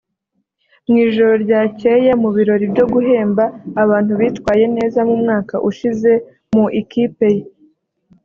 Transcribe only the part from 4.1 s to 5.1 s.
bitwaye neza